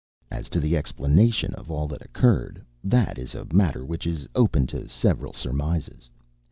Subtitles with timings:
[0.31, 4.65] As to the explanation of all that occurred that is a matter which is open
[4.65, 6.09] to several surmises.